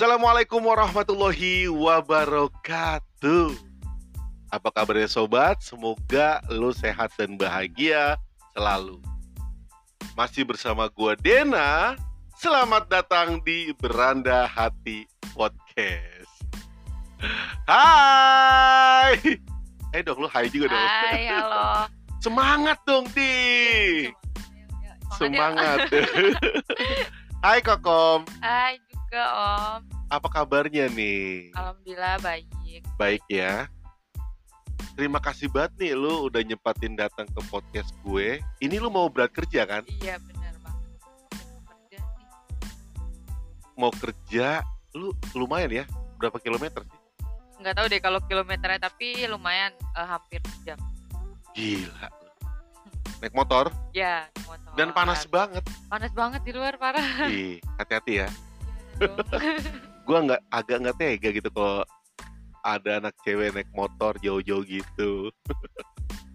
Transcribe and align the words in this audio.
Assalamualaikum 0.00 0.64
warahmatullahi 0.64 1.68
wabarakatuh. 1.68 3.52
Apa 4.48 4.72
kabarnya 4.72 5.04
sobat? 5.04 5.60
Semoga 5.60 6.40
lu 6.48 6.72
sehat 6.72 7.12
dan 7.20 7.36
bahagia 7.36 8.16
selalu. 8.56 8.96
Masih 10.16 10.48
bersama 10.48 10.88
gua 10.88 11.20
Dena. 11.20 12.00
Selamat 12.40 12.88
datang 12.88 13.44
di 13.44 13.76
Beranda 13.76 14.48
Hati 14.48 15.04
Podcast. 15.36 16.48
Hai. 17.68 19.36
Eh 19.92 20.00
dong 20.00 20.24
lu 20.24 20.32
hai 20.32 20.48
juga 20.48 20.72
dong. 20.72 20.80
Hai, 20.80 21.28
halo. 21.28 21.92
Semangat 22.24 22.80
dong, 22.88 23.04
Di. 23.12 24.08
Semangat. 25.20 25.92
Hai 27.44 27.60
Kokom. 27.60 28.24
Hai 28.40 28.80
juga 29.10 29.26
Om. 29.34 29.80
Apa 30.06 30.28
kabarnya 30.30 30.86
nih? 30.86 31.50
Alhamdulillah 31.50 32.22
baik. 32.22 32.46
Baik 32.94 33.22
ya. 33.26 33.66
Terima 34.94 35.18
kasih 35.18 35.50
banget 35.50 35.74
nih 35.82 35.92
lu 35.98 36.30
udah 36.30 36.38
nyempatin 36.46 36.94
datang 36.94 37.26
ke 37.26 37.40
podcast 37.50 37.90
gue. 38.06 38.38
Ini 38.62 38.76
lu 38.78 38.86
mau 38.86 39.10
berat 39.10 39.34
kerja 39.34 39.66
kan? 39.66 39.82
Iya 39.98 40.22
benar 40.22 40.54
banget. 40.62 40.86
Kerja 41.66 41.98
nih. 41.98 42.26
Mau 43.74 43.90
kerja, 43.90 44.62
lu 44.94 45.10
lumayan 45.34 45.70
ya. 45.72 45.84
Berapa 46.14 46.38
kilometer 46.38 46.86
sih? 46.86 46.98
Nggak 47.58 47.74
tahu 47.74 47.86
deh 47.90 48.00
kalau 48.00 48.20
kilometernya 48.22 48.78
tapi 48.80 49.26
lumayan 49.26 49.74
eh, 49.74 50.06
hampir 50.06 50.38
jam. 50.62 50.78
Gila. 51.50 52.06
lu. 52.06 52.30
Naik 53.20 53.34
motor 53.34 53.68
Ya 53.90 54.30
motor. 54.46 54.70
dan 54.78 54.94
panas 54.94 55.26
banget. 55.26 55.66
Panas 55.90 56.12
banget 56.14 56.40
di 56.46 56.52
luar 56.54 56.78
parah. 56.78 57.26
Ih, 57.26 57.58
hati-hati 57.74 58.22
ya. 58.22 58.28
Gua 60.06 60.18
nggak 60.26 60.40
agak 60.50 60.76
nggak 60.82 60.96
tega 60.98 61.28
gitu 61.30 61.48
kalau 61.52 61.84
ada 62.60 63.00
anak 63.00 63.14
cewek 63.24 63.56
naik 63.56 63.70
motor 63.72 64.16
jauh-jauh 64.20 64.64
gitu. 64.64 65.32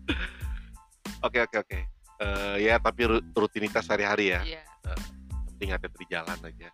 Oke 1.25 1.41
oke 1.41 1.58
oke. 1.58 1.80
Eh, 2.21 2.55
ya 2.69 2.77
tapi 2.77 3.09
ru- 3.09 3.25
rutinitas 3.33 3.89
sehari-hari 3.89 4.38
ya. 4.38 4.41
Iya. 4.45 4.61
penting 5.49 5.71
hati-hati 5.73 5.97
di 5.97 6.08
jalan 6.13 6.38
aja. 6.45 6.69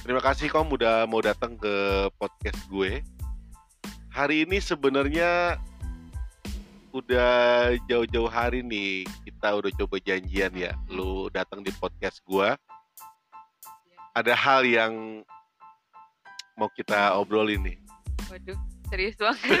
Terima 0.00 0.22
kasih 0.24 0.48
Kom 0.48 0.72
udah 0.72 1.04
mau 1.04 1.20
datang 1.20 1.60
ke 1.60 1.74
podcast 2.16 2.56
gue. 2.72 3.04
Hari 4.08 4.48
ini 4.48 4.56
sebenarnya 4.64 5.60
udah 6.90 7.76
jauh-jauh 7.84 8.30
hari 8.32 8.64
nih 8.64 9.04
kita 9.28 9.52
udah 9.60 9.70
coba 9.76 9.96
janjian 10.00 10.56
ya. 10.56 10.72
Lu 10.88 11.28
datang 11.28 11.60
di 11.60 11.68
podcast 11.76 12.24
gue. 12.24 12.48
Ada 14.12 14.34
hal 14.34 14.62
yang 14.62 15.22
mau 16.54 16.68
kita 16.70 17.14
obrolin 17.14 17.62
nih. 17.62 17.76
Waduh, 18.26 18.58
serius 18.88 19.16
banget. 19.16 19.60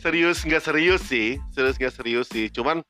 Serius 0.00 0.40
nggak 0.40 0.64
serius 0.64 1.04
sih, 1.04 1.36
serius 1.52 1.76
nggak 1.76 1.92
serius 1.92 2.24
sih. 2.26 2.48
Cuman 2.48 2.80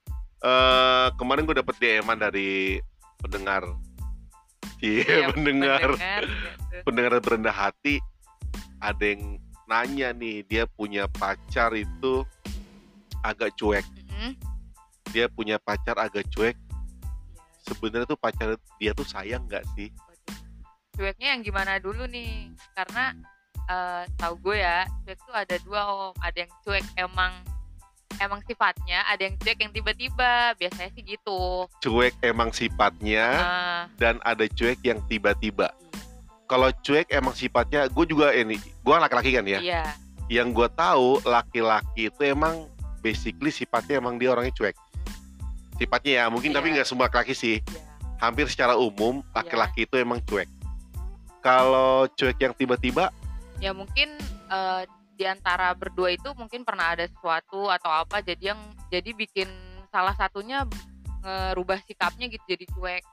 eh, 0.41 1.09
kemarin 1.19 1.43
gue 1.43 1.59
dapet 1.59 1.75
DM-an 1.77 2.15
dari 2.15 2.79
pendengar, 3.19 3.67
iya 4.79 5.27
Iya, 5.27 5.27
pendengar. 5.35 5.91
pendengar 5.91 6.23
gitu. 6.23 6.79
pendengar 6.87 7.13
berendah 7.19 7.51
hati 7.51 7.99
ada 8.79 9.03
yang 9.03 9.43
nanya 9.67 10.15
nih 10.15 10.47
dia 10.47 10.71
punya 10.71 11.11
pacar 11.11 11.75
itu 11.75 12.23
agak 13.21 13.59
cuek 13.59 13.83
Mm-mm. 14.07 14.33
dia 15.11 15.27
punya 15.27 15.59
pacar 15.59 15.99
agak 15.99 16.25
cuek. 16.31 16.55
Sebenarnya 17.63 18.07
tuh 18.07 18.19
pacar 18.19 18.57
dia 18.77 18.93
tuh 18.93 19.05
sayang 19.05 19.45
nggak 19.47 19.65
sih. 19.75 19.89
Cueknya 20.95 21.33
yang 21.37 21.43
gimana 21.43 21.81
dulu 21.81 22.05
nih? 22.05 22.53
Karena 22.75 23.15
eh 23.67 24.03
tahu 24.19 24.35
gue 24.43 24.57
ya, 24.59 24.85
cuek 25.07 25.19
tuh 25.23 25.35
ada 25.35 25.57
dua 25.63 25.81
om. 25.87 26.15
Ada 26.21 26.45
yang 26.45 26.53
cuek 26.63 26.87
emang 26.99 27.33
emang 28.21 28.41
sifatnya, 28.45 29.01
ada 29.09 29.23
yang 29.25 29.37
cuek 29.41 29.59
yang 29.63 29.73
tiba-tiba. 29.73 30.53
Biasanya 30.59 30.91
sih 30.93 31.05
gitu. 31.07 31.65
cuek 31.81 32.13
emang 32.21 32.51
sifatnya 32.51 33.27
Ah, 33.39 33.81
dan 33.97 34.21
ada 34.23 34.45
cuek 34.45 34.81
yang 34.85 35.01
tiba-tiba 35.09 35.73
kalau 36.45 36.67
cuek 36.83 37.07
emang 37.15 37.31
sifatnya 37.31 37.87
gue 37.87 38.05
juga 38.05 38.35
ini 38.35 38.59
gue 38.59 38.95
laki-laki 38.99 39.31
kan 39.31 39.47
ya 39.47 39.63
Iya. 39.63 39.85
yang 40.27 40.51
gue 40.51 40.67
tahu 40.75 41.23
laki-laki 41.23 42.11
itu 42.11 42.21
emang 42.27 42.67
basically 42.99 43.55
sifatnya 43.55 44.03
emang 44.03 44.19
dia 44.19 44.35
orangnya 44.35 44.51
cuek 44.59 44.75
sifatnya 45.81 46.13
ya 46.13 46.25
mungkin 46.29 46.53
tapi 46.53 46.69
Iya. 46.69 46.75
nggak 46.77 46.89
semua 46.89 47.09
laki 47.09 47.33
sih 47.33 47.57
Iya. 47.59 47.81
hampir 48.21 48.45
secara 48.47 48.77
umum 48.77 49.25
laki-laki 49.33 49.89
itu 49.89 49.97
emang 49.97 50.21
cuek. 50.21 50.45
Kalau 51.41 52.05
cuek 52.11 52.37
yang 52.39 52.53
tiba-tiba, 52.53 53.09
Ya 53.57 53.73
mungkin 53.73 54.17
eh, 54.47 54.83
di 55.15 55.25
antara 55.25 55.73
berdua 55.73 56.09
itu 56.11 56.33
mungkin 56.33 56.65
pernah 56.65 56.93
ada 56.93 57.05
sesuatu 57.05 57.69
atau 57.69 57.93
apa 57.93 58.21
jadi 58.21 58.53
yang 58.53 58.61
jadi 58.89 59.13
bikin 59.13 59.49
salah 59.89 60.13
satunya 60.13 60.65
ngerubah 61.21 61.81
sikapnya 61.83 62.29
gitu 62.29 62.45
jadi 62.47 62.65
cuek. 62.71 63.05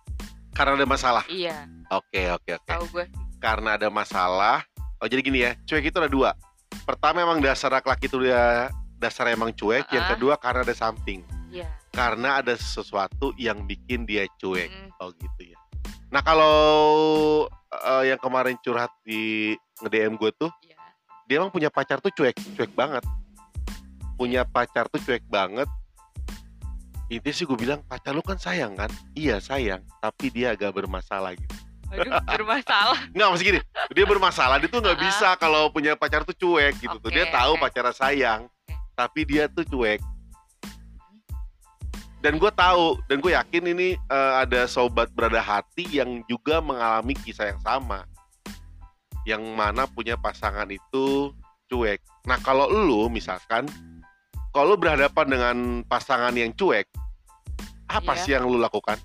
karena 0.51 0.73
ada 0.73 0.87
masalah. 0.89 1.21
Iya, 1.27 1.69
Oke, 1.93 2.33
oke, 2.33 2.49
oke. 2.57 2.65
tahu 2.65 2.85
gue. 2.89 3.05
Karena 3.37 3.77
ada 3.77 3.87
masalah. 3.87 4.65
Oh, 4.97 5.05
jadi 5.05 5.21
gini 5.21 5.45
ya, 5.45 5.53
cuek 5.63 5.85
itu 5.85 5.97
ada 5.99 6.09
dua. 6.09 6.33
Pertama 6.81 7.21
emang 7.21 7.37
dasar 7.37 7.69
laki-laki 7.69 8.09
itu 8.09 8.17
dia 8.25 8.73
dasar 8.97 9.29
emang 9.29 9.53
cuek. 9.53 9.85
Yang 9.87 10.01
Uh-uh. 10.01 10.13
kedua 10.17 10.33
karena 10.41 10.65
ada 10.65 10.73
something. 10.73 11.21
Iya. 11.49 11.67
Karena 11.91 12.43
ada 12.43 12.53
sesuatu 12.55 13.33
yang 13.39 13.63
bikin 13.65 14.03
dia 14.03 14.27
cuek. 14.37 14.69
Mm, 14.69 14.89
Oh 14.99 15.09
gitu 15.13 15.53
ya. 15.53 15.57
Nah 16.09 16.21
kalau 16.23 16.55
eh, 17.69 18.03
yang 18.13 18.19
kemarin 18.19 18.55
curhat 18.63 18.91
di 19.03 19.53
nge-DM 19.83 20.15
gue 20.15 20.31
tuh, 20.35 20.51
Iya. 20.63 20.77
dia 21.27 21.35
emang 21.39 21.51
punya 21.51 21.67
pacar 21.67 21.99
tuh 21.99 22.11
cuek, 22.11 22.35
cuek 22.55 22.71
banget. 22.73 23.03
Punya 24.17 24.47
pacar 24.47 24.89
tuh 24.89 24.99
cuek 25.03 25.23
banget. 25.27 25.67
Intinya 27.07 27.35
sih 27.35 27.47
gue 27.47 27.55
bilang 27.55 27.79
pacar 27.87 28.11
lu 28.11 28.19
kan 28.19 28.35
sayang 28.35 28.75
kan? 28.75 28.91
Iya 29.15 29.39
sayang, 29.39 29.79
tapi 30.03 30.27
dia 30.27 30.51
agak 30.51 30.75
bermasalah 30.75 31.31
gitu. 31.39 31.55
Aduh, 31.87 32.11
bermasalah. 32.35 32.99
Nggak 33.15 33.27
maksud 33.31 33.45
gini, 33.47 33.59
dia 33.95 34.05
bermasalah, 34.05 34.59
dia 34.59 34.67
tuh 34.67 34.83
nggak 34.83 34.99
bisa 34.99 35.39
kalau 35.39 35.71
punya 35.71 35.95
pacar 35.95 36.27
tuh 36.27 36.35
cuek 36.35 36.75
gitu 36.83 36.99
tuh. 36.99 37.07
Dia 37.07 37.31
tahu 37.31 37.55
pacarnya 37.55 37.95
sayang, 37.95 38.41
Oke. 38.67 38.75
tapi 38.91 39.23
dia 39.23 39.47
tuh 39.47 39.63
cuek. 39.63 40.03
Dan 42.27 42.43
gue 42.43 42.51
tahu, 42.51 42.99
dan 43.07 43.23
gue 43.23 43.31
yakin 43.31 43.71
ini 43.71 43.95
eh, 43.95 44.33
ada 44.35 44.67
sobat 44.67 45.07
berada 45.15 45.39
hati 45.39 45.87
yang 45.95 46.27
juga 46.27 46.59
mengalami 46.59 47.15
kisah 47.15 47.55
yang 47.55 47.61
sama. 47.63 48.03
Yang 49.23 49.47
mana 49.55 49.87
punya 49.87 50.19
pasangan 50.19 50.67
itu 50.67 51.31
cuek. 51.71 52.03
Nah 52.27 52.35
kalau 52.43 52.67
lu 52.67 53.07
misalkan, 53.07 53.63
kalau 54.51 54.75
lu 54.75 54.77
berhadapan 54.83 55.23
dengan 55.23 55.55
pasangan 55.87 56.35
yang 56.35 56.51
cuek, 56.51 56.91
apa 57.87 58.11
Iya. 58.11 58.19
sih 58.19 58.31
yang 58.35 58.43
lu 58.43 58.59
lakukan? 58.59 58.99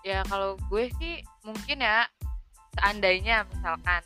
Ya 0.00 0.24
kalau 0.24 0.56
gue 0.72 0.88
sih 0.96 1.20
mungkin 1.44 1.84
ya 1.84 2.08
seandainya 2.80 3.44
misalkan 3.52 4.00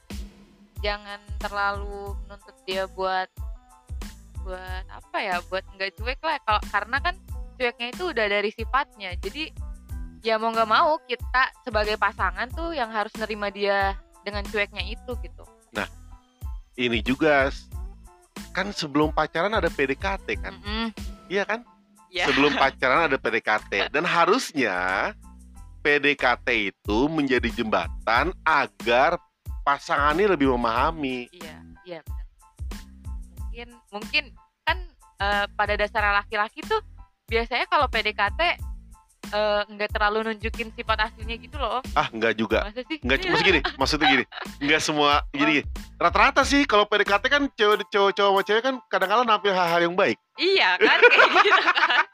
jangan 0.82 1.22
terlalu 1.38 2.18
menuntut 2.26 2.58
dia 2.66 2.90
buat 2.90 3.30
buat 4.42 4.82
apa 4.90 5.16
ya 5.22 5.38
buat 5.46 5.62
nggak 5.78 5.94
cuek 5.94 6.18
lah 6.26 6.42
kalau 6.42 6.62
karena 6.74 6.98
kan 6.98 7.14
cueknya 7.56 7.88
itu 7.90 8.12
udah 8.12 8.26
dari 8.28 8.50
sifatnya 8.52 9.16
jadi 9.18 9.50
ya 10.20 10.36
mau 10.36 10.52
nggak 10.52 10.68
mau 10.68 11.00
kita 11.08 11.50
sebagai 11.64 11.96
pasangan 11.96 12.46
tuh 12.52 12.76
yang 12.76 12.92
harus 12.92 13.12
nerima 13.16 13.48
dia 13.48 13.96
dengan 14.22 14.44
cueknya 14.46 14.84
itu 14.86 15.12
gitu 15.24 15.44
Ini 16.76 17.00
juga 17.00 17.48
kan 18.52 18.68
sebelum 18.68 19.08
pacaran 19.08 19.52
ada 19.56 19.72
PDKT 19.72 20.28
kan, 20.40 20.52
Mm-mm. 20.60 20.92
iya 21.32 21.48
kan? 21.48 21.64
Ya. 22.12 22.28
Sebelum 22.28 22.52
pacaran 22.60 23.08
ada 23.08 23.16
PDKT 23.16 23.88
dan 23.88 24.04
harusnya 24.04 25.12
PDKT 25.80 26.76
itu 26.76 26.98
menjadi 27.08 27.48
jembatan 27.48 28.36
agar 28.44 29.16
pasangannya 29.64 30.36
lebih 30.36 30.52
memahami. 30.52 31.32
Iya, 31.32 31.56
iya 31.88 31.98
benar. 32.04 32.26
Mungkin 33.40 33.68
mungkin 33.88 34.24
kan 34.68 34.78
eh, 35.20 35.44
pada 35.56 35.74
dasar 35.80 36.12
laki-laki 36.12 36.60
tuh 36.60 36.80
biasanya 37.26 37.66
kalau 37.66 37.86
PDKT 37.90 38.40
eh, 39.34 39.62
nggak 39.66 39.90
terlalu 39.90 40.30
nunjukin 40.30 40.70
sifat 40.78 41.10
aslinya 41.10 41.36
gitu 41.42 41.58
loh. 41.58 41.82
Ah, 41.98 42.06
enggak 42.14 42.38
juga. 42.38 42.62
Masa 42.62 42.86
sih? 42.86 42.98
Enggak 43.02 43.26
maksud 43.26 43.46
gini, 43.46 43.60
maksudnya 43.74 44.06
gini. 44.06 44.24
Enggak 44.62 44.80
semua 44.82 45.26
jadi 45.34 45.52
gini. 45.60 45.64
Rata-rata 45.98 46.46
sih 46.46 46.62
kalau 46.64 46.86
PDKT 46.86 47.24
kan 47.26 47.42
cewek 47.58 47.82
cowok 47.90 48.12
cowok 48.14 48.30
sama 48.30 48.42
cewek 48.46 48.62
kan 48.62 48.74
kadang-kadang 48.86 49.26
nampil 49.26 49.52
hal-hal 49.52 49.80
yang 49.82 49.96
baik. 49.98 50.16
Iya 50.38 50.78
kan 50.78 50.98
kayak 51.12 51.30
gitu 51.42 51.62
kan. 51.66 52.04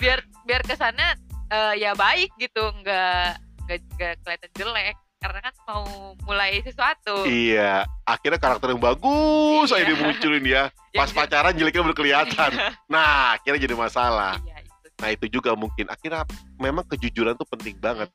Biar 0.00 0.18
biar 0.48 0.62
ke 0.64 0.74
sana 0.80 1.12
eh, 1.52 1.74
ya 1.84 1.92
baik 1.92 2.32
gitu, 2.40 2.64
nggak 2.80 3.36
nggak 3.68 3.78
nggak 4.00 4.14
kelihatan 4.24 4.50
jelek 4.56 4.96
karena 5.22 5.38
kan 5.38 5.54
mau 5.70 5.86
mulai 6.26 6.58
sesuatu. 6.60 7.22
Iya, 7.24 7.86
akhirnya 8.02 8.42
karakter 8.42 8.74
yang 8.74 8.82
bagus 8.82 9.70
Iya. 9.70 9.78
aja 9.78 9.84
dimunculin 9.94 10.44
ya. 10.44 10.62
Pas 10.98 11.06
Yang- 11.08 11.14
pacaran 11.14 11.54
jeleknya 11.54 11.82
baru 11.86 11.96
kelihatan. 11.96 12.50
Nah, 12.90 13.38
akhirnya 13.38 13.62
jadi 13.62 13.78
masalah. 13.78 14.42
Iya 14.42 14.66
itu. 14.66 14.88
Nah, 14.98 15.08
itu 15.14 15.26
juga 15.30 15.54
mungkin 15.54 15.86
akhirnya 15.86 16.26
memang 16.58 16.82
kejujuran 16.90 17.38
tuh 17.38 17.46
penting 17.46 17.78
banget. 17.78 18.10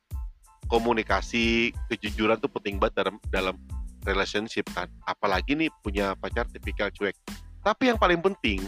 komunikasi 0.68 1.72
kejujuran 1.88 2.36
tuh 2.44 2.52
penting 2.52 2.76
banget 2.76 3.00
dalam 3.00 3.16
dalam 3.32 3.56
relationship 4.04 4.68
kan 4.76 4.92
apalagi 5.08 5.56
nih 5.56 5.72
punya 5.80 6.12
pacar 6.20 6.44
tipikal 6.52 6.92
cuek 6.92 7.16
tapi 7.64 7.88
yang 7.88 7.96
paling 7.96 8.20
penting 8.20 8.60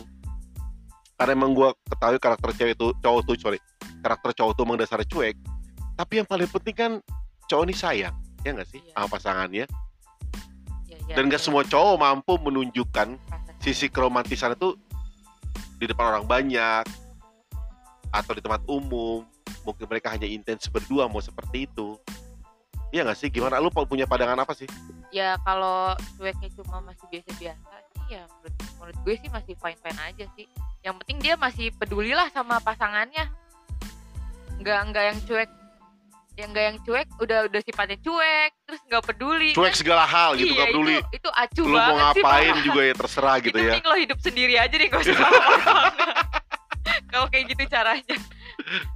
karena 1.20 1.36
emang 1.36 1.52
gue 1.52 1.68
ketahui 1.92 2.16
karakter 2.24 2.50
cewek 2.56 2.74
itu 2.80 2.88
cowok 3.04 3.22
tuh 3.28 3.36
sorry 3.36 3.60
karakter 4.00 4.32
cowok 4.32 4.52
tuh 4.56 4.64
emang 4.64 4.80
dasar 4.80 5.04
cuek 5.04 5.36
tapi 6.00 6.24
yang 6.24 6.28
paling 6.32 6.48
penting 6.48 6.72
kan 6.72 6.92
cowok 7.52 7.68
ini 7.68 7.76
sayang 7.76 8.16
ya 8.44 8.50
nggak 8.56 8.70
sih? 8.70 8.80
Iya. 8.84 8.94
sama 8.96 9.08
pasangannya. 9.12 9.66
Iya, 10.90 10.98
iya, 11.06 11.16
dan 11.16 11.24
gak 11.30 11.42
iya. 11.42 11.46
semua 11.46 11.64
cowok 11.66 11.96
mampu 12.02 12.34
menunjukkan 12.42 13.08
sisi 13.62 13.92
keromantisan 13.92 14.58
itu 14.58 14.74
di 15.78 15.86
depan 15.86 16.18
orang 16.18 16.26
banyak 16.26 16.86
atau 18.10 18.32
di 18.34 18.42
tempat 18.42 18.62
umum. 18.66 19.26
Mungkin 19.68 19.86
mereka 19.86 20.10
hanya 20.10 20.26
intens 20.26 20.66
berdua 20.72 21.06
mau 21.06 21.22
seperti 21.22 21.70
itu. 21.70 22.00
Iya 22.90 23.06
gak 23.06 23.18
sih? 23.22 23.30
Gimana? 23.30 23.62
Lu 23.62 23.70
punya 23.70 24.10
pandangan 24.10 24.42
apa 24.42 24.58
sih? 24.58 24.66
Ya 25.14 25.38
kalau 25.46 25.94
cueknya 26.18 26.50
cuma 26.58 26.82
masih 26.82 27.06
biasa-biasa 27.10 27.70
sih 27.86 28.18
ya 28.18 28.26
menurut, 28.26 28.56
menurut 28.82 28.98
gue 29.06 29.16
sih 29.22 29.30
masih 29.30 29.54
fine 29.58 29.78
fine 29.78 30.02
aja 30.02 30.26
sih. 30.34 30.46
Yang 30.82 30.96
penting 31.06 31.18
dia 31.22 31.36
masih 31.38 31.70
peduli 31.78 32.18
lah 32.18 32.30
sama 32.34 32.58
pasangannya. 32.58 33.30
Nggak 34.58 34.80
nggak 34.90 35.04
yang 35.14 35.20
cuek 35.30 35.50
yang 36.40 36.50
nggak 36.56 36.66
yang 36.72 36.78
cuek 36.88 37.08
udah 37.20 37.40
udah 37.52 37.62
sifatnya 37.68 37.98
cuek 38.00 38.52
terus 38.64 38.82
nggak 38.88 39.04
peduli. 39.04 39.52
Cuek 39.52 39.74
kan? 39.76 39.80
segala 39.84 40.04
hal 40.08 40.40
gitu 40.40 40.56
iya, 40.56 40.60
gak 40.64 40.68
peduli. 40.72 40.96
itu, 40.96 41.08
itu 41.20 41.30
acuh 41.36 41.66
lu 41.68 41.76
mau 41.76 41.80
banget 41.84 42.00
sih 42.00 42.24
ngapain 42.24 42.48
parah. 42.48 42.64
juga 42.64 42.82
ya 42.82 42.94
terserah 42.96 43.36
gitu 43.46 43.58
itu 43.60 43.60
ya. 43.60 43.74
mending 43.76 43.88
lo 43.88 43.96
hidup 44.00 44.20
sendiri 44.24 44.54
aja 44.56 44.76
deh 44.80 44.88
gak 44.88 45.02
usah 45.04 45.16
kalau 47.12 47.26
kayak 47.28 47.46
gitu 47.52 47.64
caranya. 47.68 48.16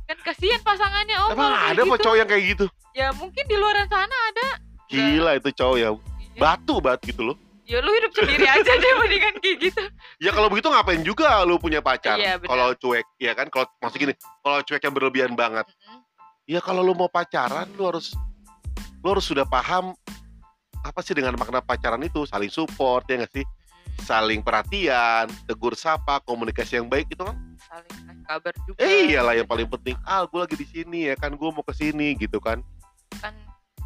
Kan 0.05 0.17
kasihan 0.21 0.61
pasangannya 0.61 1.15
om 1.27 1.29
emang 1.33 1.53
ada 1.73 1.81
apa 1.81 1.95
gitu. 1.97 2.03
cowok 2.05 2.17
yang 2.21 2.29
kayak 2.29 2.43
gitu? 2.55 2.65
Ya 2.93 3.07
mungkin 3.11 3.43
di 3.49 3.55
luar 3.57 3.75
sana 3.89 4.15
ada. 4.31 4.47
Gila 4.87 5.31
itu 5.41 5.49
cowok 5.51 5.77
ya. 5.81 5.89
Iya. 6.33 6.41
batu 6.41 6.75
banget 6.81 7.13
gitu 7.13 7.21
loh. 7.33 7.37
Ya 7.63 7.79
lu 7.79 7.95
hidup 7.95 8.11
sendiri 8.11 8.43
aja 8.43 8.71
deh 8.75 8.93
mendingan 9.01 9.35
kayak 9.39 9.57
gitu. 9.71 9.83
Ya 10.19 10.35
kalau 10.35 10.51
begitu 10.51 10.67
ngapain 10.67 11.01
juga 11.01 11.41
lu 11.47 11.55
punya 11.55 11.79
pacar? 11.79 12.19
Iya, 12.19 12.35
kalau 12.43 12.75
cuek 12.75 13.07
ya 13.17 13.31
kan? 13.31 13.47
Kalau 13.47 13.65
maksud 13.79 13.97
gini 13.97 14.13
kalau 14.43 14.59
cuek 14.61 14.83
yang 14.83 14.93
berlebihan 14.93 15.31
banget. 15.33 15.65
Ya 16.43 16.59
kalau 16.59 16.83
lu 16.83 16.91
mau 16.95 17.07
pacaran 17.07 17.67
lu 17.79 17.87
harus 17.87 18.11
lu 19.03 19.07
harus 19.11 19.25
sudah 19.27 19.47
paham 19.47 19.95
apa 20.83 20.99
sih 20.99 21.15
dengan 21.15 21.39
makna 21.39 21.63
pacaran 21.63 22.03
itu. 22.03 22.27
Saling 22.27 22.51
support 22.51 23.07
ya 23.07 23.23
nggak 23.23 23.31
sih? 23.31 23.45
Saling 24.03 24.43
perhatian 24.43 25.31
tegur 25.47 25.79
sapa 25.79 26.19
komunikasi 26.27 26.83
yang 26.83 26.91
baik 26.91 27.07
itu 27.07 27.23
kan? 27.23 27.35
Saling 27.63 27.95
kasih 28.03 28.23
kabar 28.27 28.53
juga. 28.67 28.77
Eh 28.83 29.15
iyalah 29.15 29.33
yang 29.39 29.47
paling 29.47 29.67
penting 29.71 29.95
ah 30.03 30.27
gue 30.27 30.39
lagi 30.39 30.55
di 30.59 30.67
sini 30.67 31.07
ya 31.11 31.15
kan 31.15 31.31
gue 31.35 31.49
mau 31.49 31.63
ke 31.63 31.71
sini 31.71 32.19
gitu 32.19 32.39
kan. 32.43 32.59
Kan 33.23 33.31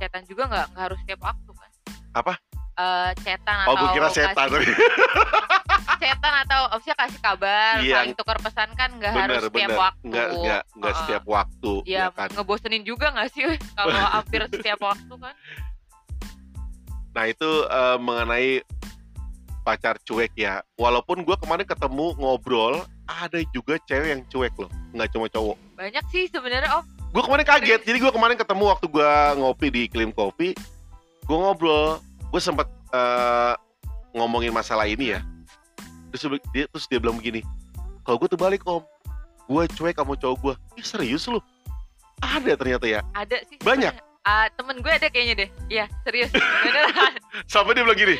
cetan 0.01 0.25
juga 0.25 0.50
nggak 0.50 0.65
nggak 0.74 0.83
harus 0.89 0.98
setiap 1.06 1.21
waktu 1.21 1.51
kan? 1.53 1.71
Apa? 2.18 2.33
Eh, 2.77 3.12
cetan 3.25 3.65
oh 3.65 3.74
atau 3.74 3.81
gue 3.81 3.89
kira 3.98 4.10
setan 4.13 4.48
kasih, 4.53 4.69
cetan 5.98 6.34
atau 6.46 6.62
maksudnya 6.70 6.98
kasih 6.98 7.20
kabar 7.20 7.76
Iya. 7.80 7.96
saling 8.00 8.16
tukar 8.16 8.38
pesan 8.38 8.70
kan 8.74 8.90
nggak 8.94 9.12
harus 9.12 9.22
bener 9.28 9.42
setiap 9.44 9.54
bener 9.68 9.78
waktu 9.78 10.06
nggak 10.08 10.28
nggak 10.32 10.62
nggak 10.74 10.92
Heeh. 10.92 11.02
setiap 11.04 11.24
waktu 11.26 11.74
ya, 11.84 11.98
ya 12.00 12.06
kan 12.10 12.30
ngebosenin 12.32 12.84
juga 12.84 13.06
nggak 13.12 13.30
sih 13.30 13.44
kalau 13.78 13.92
hampir 13.94 14.42
setiap 14.54 14.80
waktu 14.80 15.14
kan 15.14 15.36
Nah 17.14 17.26
itu 17.26 17.50
eh, 17.66 17.98
mengenai 17.98 18.50
pacar 19.66 19.98
cuek 20.00 20.38
ya. 20.38 20.62
Walaupun 20.78 21.26
gue 21.26 21.34
kemarin 21.36 21.66
ketemu 21.66 22.14
ngobrol, 22.16 22.86
ada 23.04 23.42
juga 23.50 23.82
cewek 23.84 24.10
yang 24.14 24.22
cuek 24.30 24.54
loh, 24.56 24.70
nggak 24.94 25.10
cuma 25.10 25.26
cowok. 25.26 25.58
banyak 25.74 26.06
sih 26.08 26.30
sebenarnya 26.30 26.78
om 26.78 26.86
Gue 27.08 27.24
kemarin 27.26 27.42
kaget, 27.42 27.82
jadi 27.82 27.98
gue 27.98 28.12
kemarin 28.12 28.38
ketemu 28.38 28.64
waktu 28.70 28.86
gue 28.86 29.12
ngopi 29.34 29.68
di 29.72 29.84
Klim 29.88 30.12
Kopi, 30.12 30.54
gue 31.24 31.38
ngobrol, 31.38 31.98
gue 32.30 32.38
sempet 32.38 32.70
eh, 32.94 33.54
ngomongin 34.14 34.54
masalah 34.54 34.86
ini 34.86 35.18
ya. 35.18 35.22
Terus 36.09 36.21
dia, 36.50 36.65
terus 36.68 36.86
dia 36.86 36.98
bilang 36.98 37.15
begini, 37.15 37.42
kalau 38.01 38.18
gue 38.18 38.27
tuh 38.27 38.39
balik 38.39 38.63
om, 38.63 38.83
gue 39.45 39.63
cuek 39.74 39.95
sama 39.95 40.13
cowok 40.13 40.38
gue. 40.39 40.54
Ih 40.75 40.86
serius 40.86 41.27
lu? 41.27 41.39
Ada 42.18 42.56
ternyata 42.56 42.86
ya. 42.86 43.06
ada 43.12 43.38
sih 43.45 43.59
Banyak? 43.59 43.94
Ah, 44.21 44.50
temen 44.51 44.77
gue 44.77 44.89
ada 44.89 45.07
kayaknya 45.07 45.36
deh 45.38 45.50
iya 45.69 45.86
serius 46.01 46.27
beneran 46.33 47.15
Sampai 47.48 47.71
dia 47.71 47.86
bilang 47.86 47.95
gini, 47.95 48.19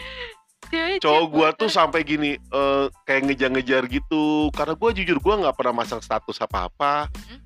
Cewek 0.68 1.00
cowok 1.00 1.26
banget. 1.28 1.54
tuh 1.58 1.70
sampai 1.70 2.00
gini 2.02 2.32
eh, 2.36 2.86
kayak 3.04 3.22
ngejar-ngejar 3.26 3.84
gitu 3.88 4.24
karena 4.52 4.72
gua 4.74 4.92
jujur 4.92 5.16
gua 5.18 5.36
nggak 5.38 5.56
pernah 5.56 5.76
masang 5.76 6.00
status 6.00 6.38
apa-apa 6.38 7.08
Mhm. 7.12 7.38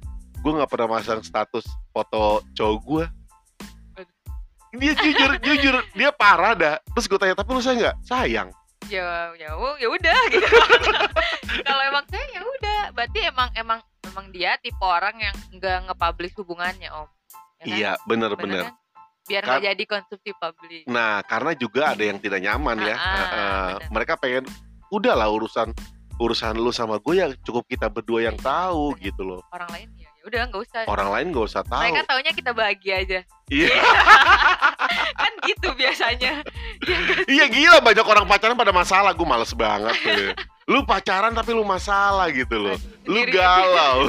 gua 0.41 0.51
nggak 0.57 0.69
pernah 0.69 0.87
masang 0.91 1.21
status 1.21 1.63
foto 1.89 2.41
cowok 2.51 2.77
gua 2.81 3.05
Aduh. 3.95 4.09
dia 4.75 4.93
jujur 4.95 5.31
jujur 5.39 5.75
dia 5.91 6.09
parah 6.11 6.53
dah 6.53 6.75
terus 6.87 7.05
gue 7.05 7.17
tanya 7.17 7.33
tapi 7.33 7.49
lu 7.51 7.61
sayang 7.61 7.79
nggak 7.79 7.97
sayang 8.03 8.49
ya 8.91 9.51
u- 9.53 9.77
ya 9.77 9.87
udah 9.87 10.19
gitu. 10.33 10.47
Kalau 11.61 11.83
emang 11.83 12.05
saya 12.07 12.25
ya 12.29 12.41
udah 12.41 12.79
berarti 12.91 13.19
emang 13.23 13.49
emang 13.53 13.79
emang 14.03 14.25
dia 14.29 14.57
tipe 14.57 14.81
orang 14.81 15.15
yang 15.17 15.35
nggak 15.51 15.77
nge-publish 15.87 16.35
hubungannya 16.35 16.91
om. 16.91 17.07
Ya 17.57 17.63
kan? 17.63 17.67
iya 17.69 17.91
bener-bener 18.03 18.63
kan? 18.67 18.75
biar 19.21 19.41
Kan- 19.41 19.49
nggak 19.53 19.63
jadi 19.65 19.83
konsumsi 19.85 20.31
publik. 20.33 20.83
Nah 20.85 21.21
karena 21.23 21.51
juga 21.53 21.81
ada 21.89 22.03
yang 22.03 22.17
tidak 22.17 22.39
nyaman 22.39 22.77
ya. 22.81 22.95
Ah, 22.95 22.99
Eh, 22.99 23.21
eh, 23.21 23.27
bener. 23.77 23.89
mereka 23.89 24.13
pengen 24.15 24.43
udahlah 24.89 25.29
urusan 25.29 25.71
urusan 26.17 26.53
lu 26.53 26.69
sama 26.69 26.99
gue 26.99 27.15
ya 27.15 27.33
cukup 27.41 27.65
kita 27.65 27.87
berdua 27.87 28.21
yang 28.23 28.37
tahu 28.37 28.93
Bener. 28.93 29.05
gitu 29.07 29.21
loh. 29.23 29.41
Orang 29.49 29.69
lain 29.69 29.89
ya 29.95 30.09
ya 30.11 30.23
udah 30.23 30.39
nggak 30.47 30.61
usah. 30.61 30.81
Orang 30.85 31.09
lain 31.09 31.25
gak 31.29 31.45
usah 31.47 31.63
tahu. 31.63 31.81
mereka 31.81 32.03
taunya 32.05 32.31
kita 32.31 32.51
bahagia 32.51 32.95
aja. 32.99 33.19
Iya 33.47 33.69
kan 35.15 35.33
gitu 35.47 35.69
biasanya 35.75 36.41
ya? 36.41 36.97
Iya 37.29 37.45
gila 37.49 37.77
banyak 37.81 38.05
orang 38.05 38.25
pacaran 38.25 38.57
pada 38.57 38.73
masalah 38.73 39.11
gue 39.13 39.27
males 39.27 39.51
banget 39.53 39.95
tuh. 40.01 40.33
Lu 40.69 40.85
pacaran 40.87 41.33
tapi 41.35 41.51
lu 41.51 41.65
masalah 41.65 42.29
gitu 42.31 42.57
loh. 42.57 42.77
Lu 43.05 43.21
galau. 43.29 44.07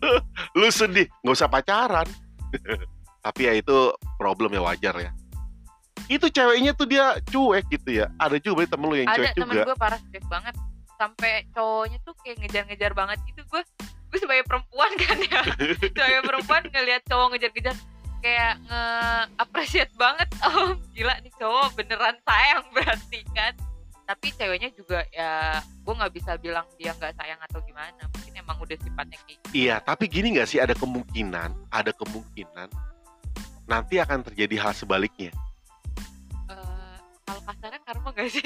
lu 0.58 0.68
sedih, 0.68 1.08
nggak 1.22 1.34
usah 1.36 1.50
pacaran. 1.50 2.06
tapi 3.24 3.46
ya 3.46 3.52
itu 3.54 3.94
problem 4.18 4.52
ya 4.52 4.62
wajar 4.62 4.94
ya. 4.98 5.10
Itu 6.10 6.28
ceweknya 6.28 6.74
tuh 6.74 6.90
dia 6.90 7.16
cuek 7.30 7.64
gitu 7.70 8.02
ya. 8.02 8.10
Ada 8.18 8.42
juga 8.42 8.66
temen 8.66 8.86
lu 8.90 8.96
yang 8.98 9.08
ada 9.08 9.18
cuek 9.22 9.34
temen 9.38 9.54
juga. 9.54 9.64
gue 9.72 9.76
parah 9.78 10.00
cuek 10.10 10.26
banget 10.26 10.54
sampai 11.02 11.32
cowoknya 11.50 11.98
tuh 12.06 12.14
kayak 12.22 12.36
ngejar-ngejar 12.38 12.92
banget 12.94 13.18
gitu 13.26 13.42
gue 13.50 13.62
gue 13.82 14.18
sebagai 14.22 14.46
perempuan 14.46 14.92
kan 14.94 15.18
ya 15.18 15.42
sebagai 15.82 16.22
perempuan 16.22 16.62
ngelihat 16.70 17.02
cowok 17.10 17.34
ngejar-ngejar 17.34 17.74
kayak 18.22 18.54
nge-appreciate 18.70 19.92
banget. 19.98 20.28
Oh 20.42 20.74
gila 20.94 21.14
nih 21.22 21.32
cowok 21.38 21.74
beneran 21.78 22.16
sayang 22.22 22.64
berarti 22.70 23.20
kan. 23.34 23.52
Tapi 24.02 24.34
ceweknya 24.34 24.70
juga 24.74 25.06
ya 25.14 25.58
gue 25.62 25.94
nggak 25.94 26.12
bisa 26.14 26.34
bilang 26.38 26.66
dia 26.78 26.94
nggak 26.94 27.14
sayang 27.18 27.38
atau 27.50 27.58
gimana. 27.66 28.02
Mungkin 28.14 28.32
emang 28.38 28.58
udah 28.62 28.78
sifatnya 28.78 29.18
kayak 29.26 29.38
gitu. 29.42 29.54
Iya, 29.54 29.76
tapi 29.82 30.06
gini 30.10 30.34
nggak 30.34 30.48
sih? 30.48 30.58
Ada 30.58 30.74
kemungkinan, 30.78 31.50
ada 31.70 31.90
kemungkinan 31.94 32.70
nanti 33.66 33.96
akan 34.02 34.26
terjadi 34.26 34.54
hal 34.58 34.72
sebaliknya. 34.74 35.30
Eh, 36.50 36.96
kalau 37.24 37.42
kasarnya 37.46 37.80
karma 37.86 38.08
gak 38.12 38.28
sih? 38.30 38.44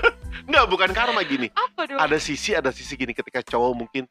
Nggak, 0.48 0.66
bukan 0.70 0.90
karma 0.94 1.20
gini. 1.26 1.48
apa 1.52 1.80
dong? 1.86 1.98
Ada 2.00 2.16
sisi 2.18 2.54
ada 2.56 2.70
sisi 2.70 2.94
gini. 2.96 3.12
Ketika 3.14 3.44
cowok 3.44 3.72
mungkin 3.76 4.04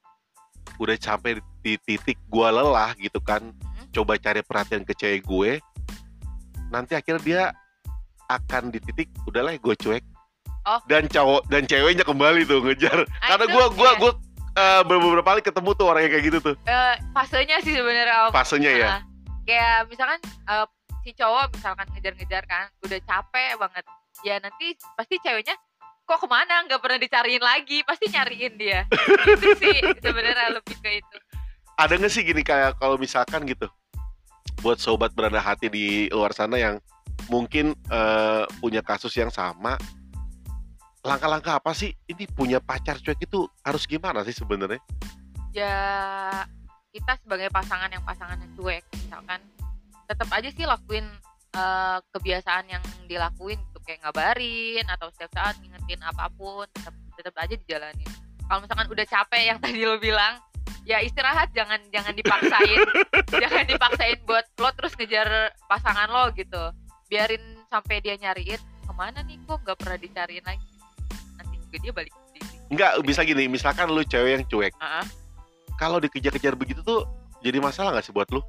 udah 0.80 0.96
sampai 0.96 1.42
di 1.64 1.76
titik 1.84 2.16
gua 2.32 2.54
lelah 2.54 2.96
gitu 3.00 3.20
kan. 3.20 3.52
Coba 3.90 4.18
cari 4.22 4.42
perhatian 4.46 4.86
ke 4.86 4.94
cewek 4.94 5.26
gue 5.26 5.52
nanti 6.70 6.94
akhirnya 6.94 7.22
dia 7.26 7.44
akan 8.30 8.70
di 8.70 8.80
titik 8.80 9.10
udahlah 9.26 9.58
gue 9.58 9.76
cuek. 9.76 10.06
Oh. 10.68 10.78
dan 10.92 11.08
cowok 11.08 11.48
dan 11.48 11.64
ceweknya 11.66 12.04
kembali 12.04 12.46
tuh 12.46 12.62
ngejar. 12.62 13.08
Ah, 13.24 13.34
karena 13.34 13.46
iya. 13.48 13.72
gua 13.74 14.12
eh, 14.60 14.82
beberapa 14.84 15.26
kali 15.26 15.42
ketemu 15.42 15.72
tuh 15.72 15.86
orang 15.88 16.06
yang 16.06 16.12
kayak 16.14 16.26
gitu 16.30 16.40
tuh. 16.44 16.56
Eh, 16.68 16.96
fasenya 17.16 17.58
sih 17.64 17.74
sebenarnya 17.74 18.30
fasenya 18.30 18.72
ya. 18.76 18.88
Nah, 18.92 19.02
kayak 19.48 19.88
misalkan 19.88 20.20
eh, 20.22 20.66
si 21.08 21.16
cowok 21.16 21.56
misalkan 21.56 21.88
ngejar-ngejar 21.96 22.44
kan 22.46 22.68
udah 22.86 23.00
capek 23.02 23.56
banget. 23.56 23.84
Ya 24.22 24.36
nanti 24.44 24.76
pasti 25.00 25.16
ceweknya 25.24 25.56
kok 26.06 26.20
ke 26.20 26.28
mana? 26.28 26.68
Nggak 26.68 26.82
pernah 26.84 27.00
dicariin 27.02 27.42
lagi. 27.42 27.80
Pasti 27.88 28.06
nyariin 28.12 28.54
dia. 28.60 28.84
Itu 29.32 29.50
sih 29.64 29.78
sebenarnya 30.04 30.60
lebih 30.60 30.76
ke 30.84 31.02
itu. 31.02 31.18
Ada 31.80 31.96
nggak 31.96 32.12
sih 32.12 32.28
gini 32.28 32.44
kayak 32.44 32.76
kalau 32.78 33.00
misalkan 33.00 33.48
gitu 33.48 33.72
buat 34.60 34.78
sobat 34.78 35.16
berada 35.16 35.40
hati 35.40 35.68
di 35.72 35.86
luar 36.12 36.36
sana 36.36 36.60
yang 36.60 36.78
mungkin 37.28 37.76
eh, 37.92 38.44
punya 38.60 38.80
kasus 38.84 39.16
yang 39.16 39.32
sama 39.32 39.76
langkah-langkah 41.04 41.60
apa 41.60 41.72
sih? 41.72 41.96
Ini 42.08 42.28
punya 42.36 42.60
pacar 42.60 43.00
cuek 43.00 43.24
itu 43.24 43.48
harus 43.64 43.84
gimana 43.88 44.24
sih 44.28 44.36
sebenarnya? 44.36 44.82
Ya 45.56 45.80
kita 46.92 47.16
sebagai 47.22 47.48
pasangan 47.54 47.90
yang 47.90 48.04
pasangan 48.04 48.38
yang 48.42 48.52
cuek 48.58 48.84
misalkan 49.06 49.40
tetap 50.10 50.30
aja 50.34 50.50
sih 50.50 50.66
lakuin 50.66 51.06
eh, 51.56 51.98
kebiasaan 52.12 52.66
yang 52.68 52.84
dilakuin 53.06 53.62
gitu 53.70 53.80
kayak 53.86 54.02
ngabarin 54.04 54.86
atau 54.90 55.08
setiap 55.14 55.32
saat 55.34 55.56
ngingetin 55.62 56.02
apa 56.04 56.28
pun 56.34 56.66
tetap 56.76 56.94
tetap 57.16 57.36
aja 57.40 57.56
dijalanin. 57.56 58.10
Kalau 58.50 58.60
misalkan 58.66 58.88
udah 58.90 59.06
capek 59.06 59.44
yang 59.46 59.58
tadi 59.64 59.80
lo 59.86 59.98
bilang 60.02 60.42
ya 60.90 61.06
istirahat 61.06 61.54
jangan 61.54 61.78
jangan 61.94 62.18
dipaksain 62.18 62.82
jangan 63.46 63.66
dipaksain 63.70 64.18
buat 64.26 64.46
lo 64.58 64.74
terus 64.74 64.98
ngejar 64.98 65.54
pasangan 65.70 66.10
lo 66.10 66.34
gitu 66.34 66.74
biarin 67.06 67.62
sampai 67.70 68.02
dia 68.02 68.18
nyariin 68.18 68.58
ke 68.58 68.94
mana 68.98 69.22
nih 69.22 69.38
kok 69.46 69.62
nggak 69.62 69.78
pernah 69.78 69.98
dicariin 70.02 70.42
lagi 70.42 70.66
nanti 71.38 71.56
juga 71.62 71.78
dia 71.78 71.94
balik 71.94 72.14
sendiri 72.26 72.48
Enggak 72.70 72.92
bisa 73.02 73.26
gini, 73.26 73.50
misalkan 73.50 73.90
lu 73.90 74.06
cewek 74.06 74.30
yang 74.30 74.46
cuek. 74.46 74.78
Ah, 74.78 75.02
Kalau 75.82 75.98
dikejar-kejar 75.98 76.54
begitu 76.54 76.86
tuh 76.86 77.02
jadi 77.42 77.58
masalah 77.58 77.98
nggak 77.98 78.06
sih 78.06 78.14
buat 78.14 78.30
lu? 78.30 78.46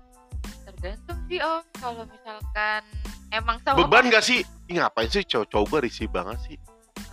tergantung 0.65 1.17
sih 1.25 1.41
om 1.41 1.65
kalau 1.81 2.05
misalkan 2.05 2.85
emang 3.33 3.57
sama 3.65 3.81
Beban 3.81 4.13
nggak 4.13 4.21
sih? 4.21 4.45
Ih, 4.69 4.77
ngapain 4.77 5.09
sih 5.09 5.25
cowok-cowok 5.25 5.89
risih 5.89 6.05
banget 6.09 6.37
sih? 6.45 6.57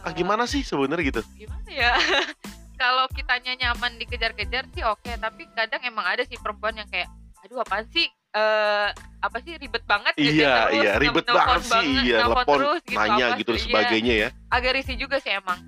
Ah 0.04 0.12
gimana 0.12 0.44
sih 0.48 0.68
sebenarnya 0.68 1.16
gitu? 1.16 1.22
gimana 1.36 1.68
ya 1.72 1.96
kalau 2.78 3.06
kitanya 3.12 3.54
nyaman 3.58 3.98
dikejar-kejar 3.98 4.70
sih 4.72 4.86
oke 4.86 5.12
tapi 5.18 5.50
kadang 5.58 5.82
emang 5.84 6.06
ada 6.06 6.24
sih 6.24 6.38
perempuan 6.38 6.78
yang 6.78 6.88
kayak 6.88 7.10
aduh 7.44 7.62
apaan 7.62 7.86
sih 7.92 8.06
eh 8.38 8.90
apa 9.18 9.38
sih 9.42 9.58
ribet 9.58 9.82
banget 9.90 10.14
Iya, 10.14 10.70
terus, 10.70 10.78
iya, 10.78 10.92
ribet 11.02 11.26
banget 11.26 11.62
sih, 11.66 11.74
banget, 11.74 12.04
iya, 12.06 12.18
telepon, 12.22 12.58
terus 12.62 12.82
gitu, 12.86 12.98
Nanya 13.02 13.26
apa 13.26 13.38
gitu 13.42 13.50
dan 13.50 13.58
iya. 13.58 13.66
sebagainya 13.66 14.14
ya. 14.14 14.30
agak 14.54 14.72
risih 14.78 14.96
juga 14.98 15.18
sih 15.18 15.32
emang 15.34 15.60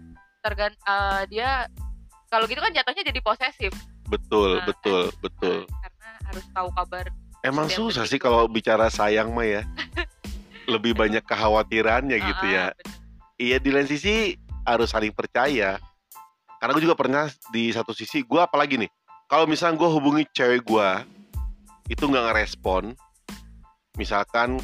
tergan 0.45 0.71
eh, 0.71 1.21
dia 1.33 1.49
kalau 2.29 2.45
gitu 2.45 2.61
kan 2.61 2.71
jatuhnya 2.71 3.03
jadi 3.03 3.19
posesif 3.25 3.73
Betul, 4.09 4.57
Nah, 4.57 4.65
betul, 4.65 5.03
betul. 5.21 5.57
Eh, 5.69 5.79
karena 5.85 6.09
harus 6.25 6.45
tahu 6.49 6.69
kabar 6.73 7.05
Emang 7.39 7.71
susah 7.71 8.03
sih 8.03 8.19
kalau 8.19 8.51
bicara 8.51 8.91
sayang 8.91 9.31
mah 9.31 9.47
ya. 9.47 9.61
Lebih 10.73 10.91
banyak 10.91 11.23
kekhawatirannya 11.23 12.17
gitu 12.19 12.45
Ah, 12.51 12.51
ya. 12.51 12.65
Iya 13.39 13.57
di 13.63 13.71
lain 13.71 13.87
sisi 13.87 14.35
harus 14.67 14.91
saling 14.91 15.15
percaya. 15.15 15.79
Karena 16.59 16.75
gue 16.75 16.83
juga 16.83 16.99
pernah 16.99 17.25
di 17.55 17.71
satu 17.71 17.95
sisi 17.95 18.21
gue 18.21 18.41
apalagi 18.43 18.75
nih. 18.75 18.91
Kalau 19.31 19.47
misalnya 19.47 19.79
gue 19.79 19.89
hubungi 19.89 20.23
cewek 20.35 20.67
gue 20.67 20.89
itu 21.87 22.03
nggak 22.03 22.25
ngerespon, 22.29 22.93
misalkan 23.95 24.59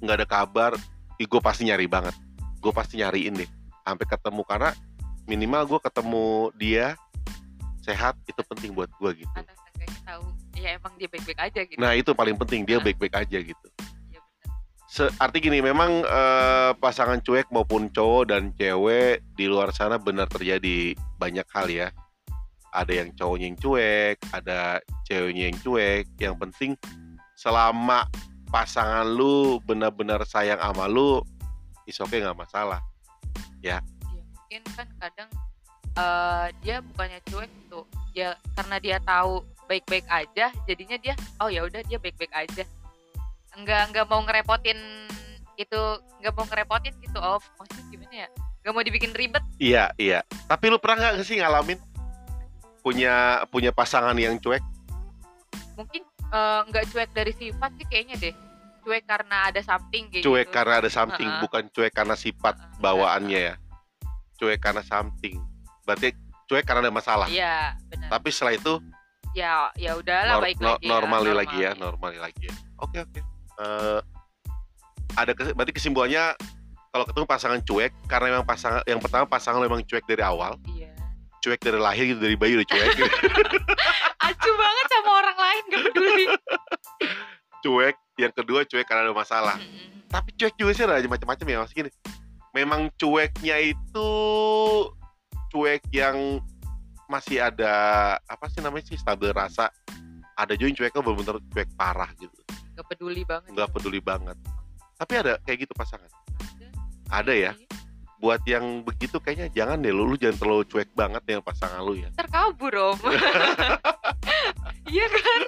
nggak 0.00 0.24
ada 0.24 0.26
kabar, 0.26 0.72
gue 1.20 1.40
pasti 1.44 1.68
nyari 1.68 1.84
banget. 1.84 2.16
Gue 2.64 2.72
pasti 2.72 2.96
nyariin 2.98 3.36
deh 3.36 3.50
sampai 3.84 4.06
ketemu 4.08 4.42
karena 4.48 4.70
minimal 5.28 5.62
gue 5.76 5.80
ketemu 5.84 6.28
dia 6.56 6.86
sehat 7.84 8.16
itu 8.24 8.40
penting 8.48 8.72
buat 8.72 8.88
gue 8.96 9.24
gitu. 9.24 9.40
tahu 10.04 10.24
ya 10.56 10.80
emang 10.80 10.92
dia 10.96 11.08
baik-baik 11.08 11.40
aja 11.40 11.60
gitu 11.64 11.78
Nah 11.80 11.92
itu 11.92 12.10
paling 12.16 12.36
penting 12.40 12.64
dia 12.64 12.80
baik-baik 12.80 13.12
aja 13.12 13.38
gitu. 13.40 13.66
Iya, 14.94 15.10
arti 15.18 15.42
gini 15.42 15.58
memang 15.58 16.06
eh, 16.06 16.70
pasangan 16.78 17.18
cuek 17.18 17.50
maupun 17.50 17.90
cowok 17.90 18.30
dan 18.30 18.54
cewek 18.54 19.26
di 19.34 19.50
luar 19.50 19.74
sana 19.74 19.98
benar 19.98 20.30
terjadi 20.30 20.94
banyak 21.18 21.42
hal 21.50 21.66
ya. 21.66 21.90
Ada 22.70 23.02
yang 23.02 23.10
cowoknya 23.18 23.46
yang 23.50 23.58
cuek, 23.58 24.16
ada 24.30 24.78
ceweknya 25.10 25.50
yang 25.50 25.58
cuek. 25.58 26.06
Yang 26.22 26.34
penting 26.46 26.70
selama 27.34 28.06
pasangan 28.54 29.02
lu 29.02 29.58
benar-benar 29.66 30.22
sayang 30.30 30.62
sama 30.62 30.86
lu, 30.86 31.18
is 31.90 31.98
oke 31.98 32.14
nggak 32.14 32.38
masalah. 32.38 32.78
ya 33.64 33.82
mungkin 34.06 34.62
kan 34.78 34.88
kadang 35.02 35.30
eh, 35.98 36.46
dia 36.62 36.78
bukannya 36.78 37.18
cuek 37.26 37.50
gitu 37.50 37.82
ya 38.14 38.38
karena 38.54 38.76
dia 38.78 38.96
tahu 39.02 39.42
baik-baik 39.66 40.06
aja 40.06 40.54
jadinya 40.70 40.94
dia 41.02 41.18
oh 41.42 41.50
ya 41.50 41.66
udah 41.66 41.82
dia 41.82 41.98
baik-baik 41.98 42.30
aja 42.30 42.62
enggak 43.58 43.82
enggak 43.90 44.06
mau 44.10 44.20
ngerepotin 44.22 44.78
itu 45.54 45.80
enggak 46.18 46.34
mau 46.34 46.44
ngerepotin 46.46 46.94
gitu 46.98 47.18
oh 47.18 47.38
maksudnya 47.58 47.84
gimana 47.90 48.14
ya 48.26 48.28
enggak 48.62 48.72
mau 48.74 48.82
dibikin 48.82 49.12
ribet 49.14 49.44
Iya 49.58 49.94
iya. 49.96 50.20
Tapi 50.50 50.66
lu 50.72 50.78
pernah 50.82 51.14
nggak 51.14 51.22
sih 51.22 51.38
ngalamin 51.38 51.78
punya 52.82 53.44
punya 53.48 53.70
pasangan 53.72 54.12
yang 54.18 54.36
cuek? 54.36 54.60
mungkin 55.74 56.02
eh, 56.30 56.60
enggak 56.70 56.84
cuek 56.90 57.10
dari 57.10 57.32
sifat 57.34 57.70
sih 57.80 57.86
kayaknya 57.90 58.16
deh 58.20 58.34
cuek 58.84 59.04
karena 59.08 59.50
ada 59.50 59.60
something 59.64 60.06
kayak 60.12 60.22
cuek 60.22 60.46
gitu. 60.46 60.54
karena 60.54 60.74
ada 60.84 60.90
something 60.92 61.26
Heeh. 61.26 61.40
bukan 61.42 61.62
cuek 61.72 61.90
karena 61.90 62.14
sifat 62.14 62.54
Heeh, 62.54 62.78
bawaannya 62.78 63.40
ya 63.50 63.54
cuek 64.38 64.60
karena 64.60 64.82
something 64.84 65.40
berarti 65.82 66.12
cuek 66.46 66.62
karena 66.62 66.86
ada 66.86 66.94
masalah 66.94 67.26
iya 67.26 67.74
benar 67.90 68.06
tapi 68.12 68.28
setelah 68.30 68.54
itu 68.54 68.78
ya 69.34 69.66
ya 69.74 69.98
udahlah 69.98 70.38
nor- 70.38 70.44
baik 70.46 70.56
no- 70.62 70.76
lagi 70.78 70.86
normali 70.86 71.30
ya, 71.30 71.34
lagi 71.34 71.56
ya 71.58 71.70
normal. 71.74 71.84
normali 71.90 72.18
lagi 72.22 72.42
ya 72.46 72.54
oke 72.78 72.98
oke 73.02 73.20
Eh, 73.54 74.00
ada 75.14 75.30
kes- 75.30 75.54
berarti 75.54 75.72
kesimpulannya 75.74 76.34
kalau 76.90 77.04
ketemu 77.06 77.26
pasangan 77.26 77.60
cuek 77.62 77.92
karena 78.06 78.26
memang 78.38 78.46
pasangan 78.46 78.82
yang 78.86 78.98
pertama 78.98 79.26
pasangan 79.26 79.62
lo 79.62 79.66
memang 79.66 79.86
cuek 79.86 80.02
dari 80.06 80.22
awal. 80.22 80.58
Iya. 80.70 80.90
Cuek 81.42 81.60
dari 81.62 81.78
lahir 81.78 82.04
gitu 82.14 82.20
dari 82.22 82.34
bayi 82.38 82.58
udah 82.58 82.66
cuek. 82.66 82.88
Gitu. 82.98 83.10
acu 84.26 84.50
banget 84.56 84.86
sama 84.90 85.10
orang 85.20 85.38
lain 85.38 85.62
gak 85.70 85.82
peduli. 85.90 86.26
Cuek 87.62 87.96
yang 88.18 88.32
kedua 88.34 88.60
cuek 88.66 88.86
karena 88.86 89.10
ada 89.10 89.14
masalah. 89.14 89.58
Mm-mm. 89.58 89.92
tapi 90.14 90.30
cuek 90.38 90.54
juga 90.54 90.70
sih 90.78 90.86
ada 90.86 91.02
macam-macam 91.10 91.46
ya 91.50 91.58
mas 91.62 91.74
gini. 91.74 91.90
Memang 92.54 92.86
cueknya 92.94 93.58
itu 93.58 94.10
cuek 95.50 95.82
yang 95.90 96.38
masih 97.10 97.42
ada 97.42 97.74
apa 98.30 98.46
sih 98.50 98.62
namanya 98.62 98.86
sih 98.86 98.98
stabil 98.98 99.34
rasa. 99.34 99.70
Ada 100.38 100.54
juga 100.54 100.66
yang 100.70 100.78
cueknya 100.78 101.00
benar-benar 101.02 101.36
cuek 101.50 101.70
parah 101.78 102.10
gitu 102.18 102.43
gak 102.74 102.86
peduli 102.90 103.22
banget 103.22 103.50
nggak 103.54 103.70
peduli 103.70 104.00
banget. 104.02 104.36
Tapi 104.94 105.12
ada 105.18 105.32
kayak 105.42 105.66
gitu 105.66 105.72
pasangan? 105.74 106.06
Ada. 106.10 106.68
ada 107.10 107.32
ya? 107.34 107.52
Iya. 107.54 107.82
buat 108.24 108.40
yang 108.48 108.80
begitu 108.80 109.20
kayaknya 109.20 109.52
jangan 109.52 109.84
deh 109.84 109.92
lu, 109.92 110.08
lu 110.08 110.16
jangan 110.16 110.40
terlalu 110.40 110.64
cuek 110.64 110.88
banget 110.96 111.20
dengan 111.28 111.44
pasangan 111.44 111.84
lu 111.84 111.92
ya. 112.00 112.08
Terkabur 112.16 112.72
om. 112.72 112.98
Iya 114.84 115.06
kan? 115.08 115.40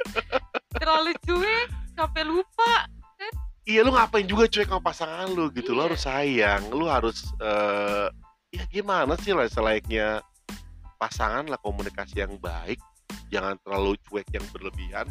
Terlalu 0.76 1.12
cuek 1.24 1.68
sampai 1.96 2.22
lupa 2.24 2.88
iya 3.66 3.82
lu 3.82 3.90
ngapain 3.92 4.24
juga 4.24 4.46
cuek 4.46 4.70
sama 4.70 4.80
pasangan 4.80 5.26
lu 5.28 5.50
gitu? 5.52 5.74
Lu 5.74 5.82
Iya. 5.82 5.86
harus 5.90 6.00
sayang 6.06 6.62
lu 6.70 6.86
harus 6.86 7.18
eh 7.42 8.08
ya 8.54 8.64
gimana 8.70 9.18
sih 9.18 9.34
lah 9.34 9.50
selayaknya 9.50 10.22
pasangan 10.96 11.44
lah 11.50 11.58
komunikasi 11.60 12.22
yang 12.24 12.38
baik. 12.38 12.78
Jangan 13.28 13.58
terlalu 13.66 13.98
cuek 14.06 14.26
yang 14.32 14.46
berlebihan 14.54 15.06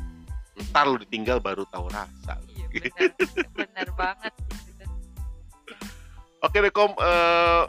ntar 0.56 0.88
lu 0.88 0.98
ditinggal 1.04 1.44
baru 1.44 1.68
tahu 1.68 1.92
rasa 1.92 2.40
iya 2.52 2.66
benar. 2.72 3.12
Benar 3.56 3.90
banget 3.96 4.34
gitu. 4.40 4.84
oke 6.44 6.58
deh 6.60 6.72
kom 6.72 6.92
eh, 6.96 7.64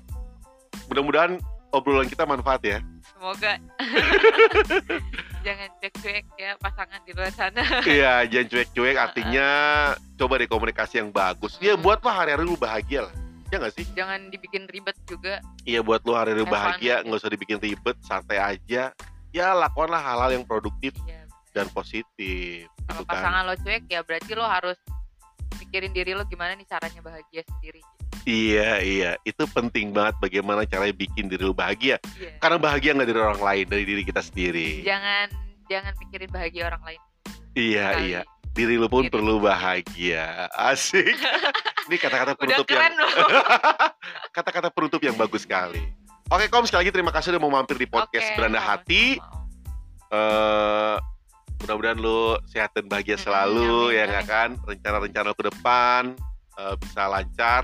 mudah-mudahan 0.91 1.39
obrolan 1.75 2.09
kita 2.09 2.25
manfaat 2.25 2.63
ya. 2.63 2.79
Semoga. 3.05 3.59
Jangan 5.47 5.69
cuek-cuek 5.79 6.27
ya 6.41 6.59
pasangan 6.59 7.01
di 7.07 7.13
luar 7.15 7.31
sana. 7.31 7.63
Iya 7.87 8.27
jangan 8.27 8.47
cuek-cuek. 8.51 8.97
Artinya 8.99 9.49
coba 10.19 10.43
deh 10.43 10.51
komunikasi 10.51 10.99
yang 10.99 11.15
bagus. 11.15 11.55
Ya 11.63 11.79
buatlah 11.79 12.25
hari-hari 12.25 12.43
lu 12.43 12.59
bahagia 12.59 13.07
lah. 13.07 13.15
Ya 13.55 13.63
nggak 13.63 13.75
sih? 13.79 13.87
Jangan 13.95 14.27
dibikin 14.35 14.67
ribet 14.67 14.99
juga. 15.07 15.39
Iya 15.63 15.87
buat 15.87 16.03
lu 16.03 16.19
hari 16.19 16.35
ini 16.35 16.43
Have 16.43 16.51
fun. 16.51 16.55
bahagia, 16.59 16.95
nggak 17.07 17.19
usah 17.23 17.31
dibikin 17.31 17.59
ribet, 17.63 17.95
santai 18.03 18.43
aja. 18.43 18.91
Ya 19.31 19.47
lakukanlah 19.55 20.03
hal-hal 20.03 20.35
yang 20.35 20.43
produktif. 20.43 20.91
Iya 21.07 21.26
dan 21.57 21.67
positif. 21.69 22.69
kalau 22.85 23.01
gitu 23.01 23.09
kan. 23.09 23.17
pasangan 23.17 23.43
lo 23.43 23.55
cuek 23.57 23.85
ya 23.87 24.01
berarti 24.01 24.31
lo 24.33 24.45
harus 24.45 24.77
pikirin 25.57 25.91
diri 25.91 26.13
lo 26.13 26.23
gimana 26.23 26.53
nih 26.53 26.65
caranya 26.65 27.01
bahagia 27.01 27.41
sendiri 27.49 27.81
Iya 28.23 28.83
iya, 28.83 29.11
itu 29.23 29.47
penting 29.47 29.95
banget 29.95 30.19
bagaimana 30.19 30.67
caranya 30.67 30.91
bikin 30.93 31.31
diri 31.31 31.41
lu 31.41 31.55
bahagia. 31.55 32.03
iya 32.13 32.35
Karena 32.37 32.59
bahagia 32.59 32.91
nggak 32.91 33.07
dari 33.07 33.21
orang 33.23 33.39
lain, 33.41 33.65
dari 33.65 33.85
diri 33.85 34.03
kita 34.03 34.19
sendiri. 34.19 34.83
jangan 34.83 35.31
jangan 35.65 35.95
pikirin 35.97 36.29
bahagia 36.29 36.67
orang 36.67 36.83
lain 36.85 37.01
Iya 37.55 37.87
sekali. 37.89 38.03
iya, 38.05 38.21
diri 38.51 38.75
lu 38.77 38.87
pun 38.87 39.07
Diri. 39.07 39.15
perlu 39.15 39.39
bahagia. 39.39 40.51
Asik. 40.53 41.15
Ini 41.87 41.97
kata-kata 41.97 42.35
penutup 42.35 42.67
yang 42.67 42.99
kata-kata 44.37 44.69
penutup 44.69 44.99
yang 45.01 45.15
bagus 45.15 45.47
sekali. 45.47 45.79
Oke 46.27 46.51
Kom, 46.51 46.67
sekali 46.67 46.83
lagi 46.83 46.93
terima 46.93 47.15
kasih 47.15 47.31
udah 47.31 47.41
mau 47.41 47.55
mampir 47.55 47.79
di 47.79 47.87
podcast 47.87 48.27
Oke, 48.27 48.37
Beranda 48.37 48.59
Hati. 48.59 49.23
Eh 50.09 50.97
mudah-mudahan 51.67 51.99
lu 51.99 52.39
sehat 52.47 52.71
dan 52.79 52.87
bahagia 52.87 53.19
selalu 53.19 53.91
amin, 53.91 53.99
ya 53.99 54.05
nggak 54.07 54.27
kan? 54.31 54.51
Rencana-rencana 54.63 55.31
ke 55.35 55.43
depan 55.51 56.03
eh, 56.63 56.75
bisa 56.79 57.03
lancar. 57.11 57.63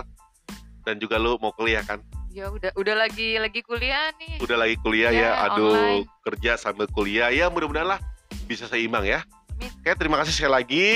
Dan 0.82 0.98
juga 0.98 1.14
lu 1.22 1.38
mau 1.38 1.54
kuliah 1.54 1.86
kan? 1.86 2.02
Ya 2.34 2.50
udah 2.50 2.74
udah 2.74 3.06
lagi 3.06 3.38
lagi 3.38 3.62
kuliah 3.62 4.10
nih. 4.18 4.42
Udah 4.42 4.58
lagi 4.58 4.74
kuliah 4.82 5.14
ya. 5.14 5.30
Ya, 5.30 5.30
aduh 5.46 5.70
online. 5.70 6.04
kerja 6.26 6.58
sambil 6.58 6.90
kuliah. 6.90 7.30
Ya 7.30 7.46
mudah-mudahan 7.46 7.94
lah 7.94 8.00
bisa 8.50 8.66
seimbang 8.66 9.06
ya. 9.06 9.22
Amin. 9.54 9.70
oke 9.70 9.94
terima 9.94 10.18
kasih 10.18 10.34
sekali 10.34 10.52
lagi 10.58 10.86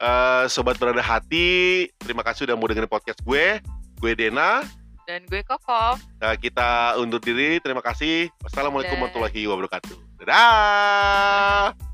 Eh, 0.00 0.44
sobat 0.48 0.80
berada 0.80 1.04
hati. 1.04 1.84
Terima 2.00 2.24
kasih 2.24 2.48
udah 2.48 2.56
mau 2.56 2.64
dengerin 2.64 2.88
podcast 2.88 3.20
gue 3.20 3.60
gue 4.00 4.12
Dena. 4.16 4.64
Dan 5.04 5.28
gue 5.28 5.44
kokom 5.44 6.00
Nah, 6.16 6.32
kita 6.40 6.96
undur 6.96 7.20
diri. 7.20 7.60
Terima 7.60 7.84
kasih. 7.84 8.32
Wassalamualaikum 8.40 8.96
warahmatullahi 8.96 9.44
wabarakatuh. 9.44 10.24
Dadah 10.24 11.89